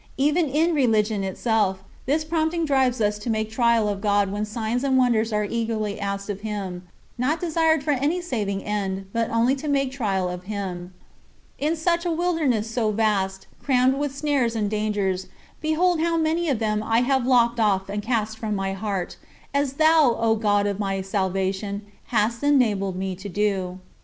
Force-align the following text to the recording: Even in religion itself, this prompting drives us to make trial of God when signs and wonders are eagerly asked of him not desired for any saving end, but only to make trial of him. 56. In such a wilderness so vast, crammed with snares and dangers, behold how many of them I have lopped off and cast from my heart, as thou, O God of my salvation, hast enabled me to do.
Even 0.17 0.47
in 0.47 0.73
religion 0.73 1.23
itself, 1.23 1.83
this 2.07 2.25
prompting 2.25 2.65
drives 2.65 2.99
us 2.99 3.19
to 3.19 3.29
make 3.29 3.51
trial 3.51 3.87
of 3.87 4.01
God 4.01 4.31
when 4.31 4.45
signs 4.45 4.83
and 4.83 4.97
wonders 4.97 5.31
are 5.31 5.45
eagerly 5.45 5.99
asked 5.99 6.27
of 6.27 6.41
him 6.41 6.87
not 7.19 7.39
desired 7.39 7.83
for 7.83 7.91
any 7.91 8.19
saving 8.19 8.63
end, 8.63 9.05
but 9.13 9.29
only 9.29 9.53
to 9.53 9.67
make 9.67 9.91
trial 9.91 10.27
of 10.27 10.45
him. 10.45 10.91
56. 11.59 11.69
In 11.69 11.75
such 11.75 12.05
a 12.07 12.11
wilderness 12.11 12.67
so 12.67 12.89
vast, 12.89 13.45
crammed 13.61 13.93
with 13.93 14.15
snares 14.17 14.55
and 14.55 14.71
dangers, 14.71 15.27
behold 15.61 15.99
how 16.01 16.17
many 16.17 16.49
of 16.49 16.57
them 16.57 16.81
I 16.81 17.01
have 17.01 17.27
lopped 17.27 17.59
off 17.59 17.87
and 17.87 18.01
cast 18.01 18.39
from 18.39 18.55
my 18.55 18.73
heart, 18.73 19.17
as 19.53 19.73
thou, 19.73 20.15
O 20.19 20.33
God 20.35 20.65
of 20.65 20.79
my 20.79 21.01
salvation, 21.03 21.83
hast 22.05 22.41
enabled 22.41 22.95
me 22.95 23.13
to 23.15 23.29
do. 23.29 23.79